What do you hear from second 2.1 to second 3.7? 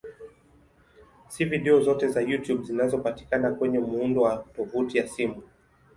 YouTube zinazopatikana